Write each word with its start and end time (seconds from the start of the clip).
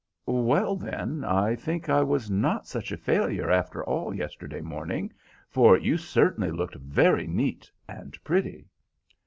"Well, 0.25 0.77
then, 0.77 1.23
I 1.23 1.55
think 1.55 1.87
I 1.87 2.01
was 2.01 2.31
not 2.31 2.65
such 2.65 2.91
a 2.91 2.97
failure 2.97 3.51
after 3.51 3.83
all 3.83 4.15
yesterday 4.15 4.59
morning, 4.61 5.13
for 5.47 5.77
you 5.77 5.95
certainly 5.95 6.49
looked 6.49 6.73
very 6.73 7.27
neat 7.27 7.71
and 7.87 8.17
pretty." 8.23 8.65